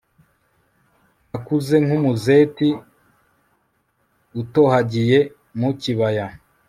[1.29, 2.69] nakuze nk'umuzeti
[4.41, 5.19] utohagiye
[5.59, 6.25] mu kibaya,